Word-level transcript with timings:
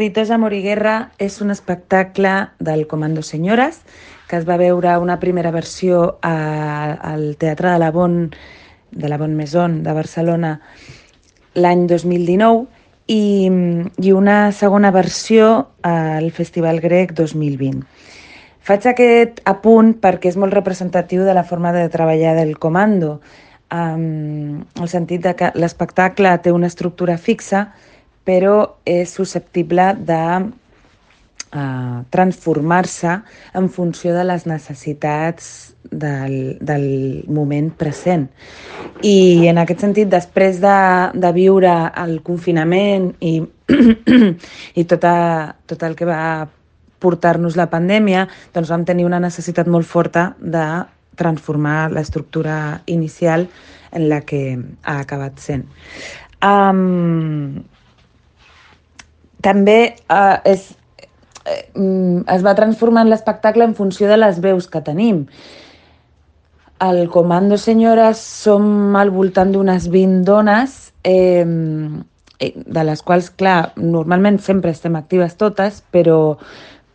Ritos, 0.00 0.30
Amor 0.32 0.54
i 0.56 0.62
Guerra 0.64 1.10
és 1.20 1.42
un 1.44 1.52
espectacle 1.52 2.30
del 2.56 2.86
Comando 2.88 3.20
Senyores 3.20 3.82
que 4.30 4.38
es 4.38 4.46
va 4.48 4.56
veure 4.56 4.94
una 4.96 5.18
primera 5.20 5.50
versió 5.52 6.14
a, 6.24 6.94
al 7.04 7.34
Teatre 7.36 7.74
de 7.74 7.80
la 7.82 7.90
Bon, 7.92 8.14
de 8.90 9.10
la 9.12 9.18
Bon 9.20 9.34
Maison 9.36 9.74
de 9.84 9.92
Barcelona 9.92 10.54
l'any 11.60 11.82
2019 11.90 12.64
i, 13.12 13.52
i 14.00 14.14
una 14.16 14.38
segona 14.56 14.88
versió 14.88 15.50
al 15.84 16.30
Festival 16.32 16.80
Grec 16.80 17.12
2020. 17.20 17.84
Faig 18.64 18.88
aquest 18.88 19.44
apunt 19.44 19.92
perquè 20.00 20.32
és 20.32 20.40
molt 20.40 20.56
representatiu 20.56 21.28
de 21.28 21.36
la 21.36 21.44
forma 21.44 21.74
de 21.76 21.84
treballar 21.92 22.38
del 22.40 22.56
comando, 22.56 23.18
en 23.68 24.64
el 24.80 24.88
sentit 24.88 25.28
de 25.28 25.36
que 25.36 25.52
l'espectacle 25.60 26.38
té 26.40 26.56
una 26.56 26.72
estructura 26.72 27.20
fixa, 27.20 27.68
però 28.24 28.56
és 28.88 29.12
susceptible 29.16 29.92
de 30.06 30.22
uh, 31.54 32.02
transformar-se 32.10 33.16
en 33.54 33.68
funció 33.68 34.14
de 34.14 34.24
les 34.28 34.46
necessitats 34.46 35.74
del, 35.90 36.58
del 36.60 37.24
moment 37.28 37.70
present. 37.76 38.28
I 39.02 39.48
en 39.50 39.58
aquest 39.62 39.82
sentit, 39.86 40.10
després 40.12 40.60
de, 40.62 40.78
de 41.14 41.32
viure 41.34 41.74
el 42.02 42.20
confinament 42.26 43.10
i, 43.24 43.40
i 44.80 44.86
tota, 44.88 45.14
tot 45.66 45.84
el 45.86 45.96
que 45.98 46.08
va 46.08 46.22
portar-nos 47.00 47.56
la 47.56 47.70
pandèmia, 47.72 48.26
doncs 48.54 48.70
vam 48.70 48.84
tenir 48.84 49.06
una 49.08 49.22
necessitat 49.22 49.68
molt 49.72 49.88
forta 49.88 50.34
de 50.38 50.66
transformar 51.20 51.90
l'estructura 51.92 52.82
inicial 52.86 53.48
en 53.92 54.08
la 54.08 54.20
que 54.24 54.58
ha 54.84 55.00
acabat 55.00 55.40
sent. 55.40 55.66
Um, 56.44 57.60
també 59.42 59.96
uh, 60.10 60.38
és, 60.48 60.70
uh, 61.44 62.22
es 62.26 62.44
va 62.46 62.56
transformar 62.58 63.06
l'espectacle 63.08 63.66
en 63.66 63.74
funció 63.74 64.08
de 64.10 64.20
les 64.20 64.40
veus 64.40 64.68
que 64.68 64.82
tenim. 64.84 65.26
Al 66.80 67.08
Comando 67.12 67.58
Senyores 67.60 68.20
som 68.20 68.96
al 68.96 69.10
voltant 69.12 69.52
d'unes 69.52 69.90
20 69.92 70.24
dones, 70.24 70.78
eh, 71.04 71.44
de 72.40 72.84
les 72.84 73.02
quals, 73.04 73.30
clar, 73.36 73.72
normalment 73.76 74.38
sempre 74.40 74.72
estem 74.72 74.96
actives 74.96 75.36
totes, 75.36 75.82
però, 75.92 76.38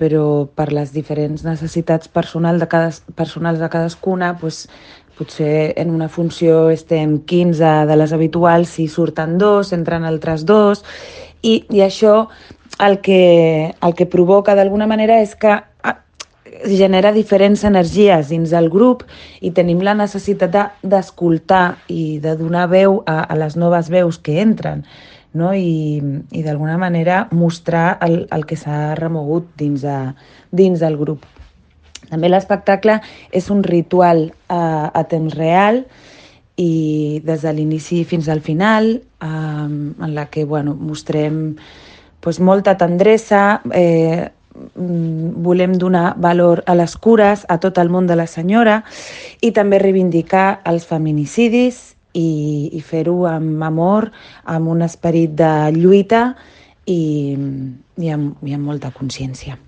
però 0.00 0.46
per 0.48 0.70
les 0.72 0.94
diferents 0.94 1.44
necessitats 1.44 2.08
personal 2.08 2.60
de 2.62 2.68
cada, 2.72 2.94
personals 3.18 3.60
de 3.60 3.68
cadascuna, 3.72 4.32
doncs, 4.40 4.66
potser 5.16 5.72
en 5.80 5.94
una 5.94 6.10
funció 6.12 6.68
estem 6.68 7.22
15 7.24 7.86
de 7.88 7.94
les 7.96 8.12
habituals, 8.12 8.74
si 8.76 8.84
surten 8.88 9.38
dos, 9.40 9.72
entren 9.72 10.04
altres 10.04 10.44
dos, 10.44 10.82
i, 11.42 11.64
i 11.70 11.82
això 11.84 12.26
el 12.78 13.00
que, 13.00 13.74
el 13.80 13.94
que 13.94 14.06
provoca 14.06 14.54
d'alguna 14.54 14.86
manera 14.86 15.20
és 15.22 15.34
que 15.38 15.52
ah, 15.56 15.96
genera 16.64 17.12
diferents 17.12 17.64
energies 17.64 18.30
dins 18.32 18.52
del 18.52 18.68
grup 18.72 19.04
i 19.40 19.52
tenim 19.56 19.82
la 19.84 19.96
necessitat 19.96 20.80
d'escoltar 20.82 21.66
de, 21.88 21.94
i 21.94 22.02
de 22.24 22.36
donar 22.36 22.66
veu 22.72 23.02
a, 23.06 23.22
a 23.24 23.36
les 23.38 23.56
noves 23.56 23.90
veus 23.92 24.18
que 24.18 24.40
entren 24.42 24.84
no? 25.36 25.52
i, 25.54 26.00
i 26.32 26.42
d'alguna 26.42 26.78
manera 26.80 27.26
mostrar 27.30 27.98
el, 28.04 28.24
el 28.32 28.46
que 28.48 28.58
s'ha 28.58 28.96
remogut 28.98 29.48
dins, 29.60 29.84
de, 29.84 29.98
dins 30.50 30.80
del 30.80 30.96
grup. 31.00 31.26
També 32.06 32.30
l'espectacle 32.30 33.00
és 33.34 33.48
un 33.50 33.64
ritual 33.66 34.30
a, 34.48 34.90
a 34.94 35.02
temps 35.10 35.34
real 35.34 35.84
i 36.56 37.20
des 37.24 37.42
de 37.44 37.52
l'inici 37.52 38.02
fins 38.04 38.28
al 38.28 38.40
final, 38.40 39.02
eh, 39.20 39.26
en 39.26 40.14
la 40.14 40.26
que 40.30 40.44
bueno, 40.44 40.74
mostrem 40.74 41.56
pues, 42.20 42.40
molta 42.40 42.76
tendresa, 42.76 43.60
eh, 43.72 44.30
mm, 44.74 45.42
volem 45.44 45.76
donar 45.76 46.14
valor 46.16 46.64
a 46.66 46.74
les 46.74 46.96
cures, 46.96 47.44
a 47.48 47.58
tot 47.60 47.78
el 47.78 47.90
món 47.90 48.06
de 48.06 48.16
la 48.16 48.26
senyora 48.26 48.82
i 49.40 49.52
també 49.52 49.78
reivindicar 49.78 50.62
els 50.64 50.88
feminicidis 50.88 51.96
i, 52.16 52.70
i 52.72 52.80
fer-ho 52.80 53.26
amb 53.28 53.62
amor, 53.62 54.10
amb 54.44 54.72
un 54.72 54.82
esperit 54.82 55.36
de 55.36 55.52
lluita 55.76 56.34
i, 56.86 57.36
i, 58.00 58.08
amb, 58.08 58.40
i 58.42 58.56
amb 58.56 58.64
molta 58.64 58.90
consciència. 58.96 59.58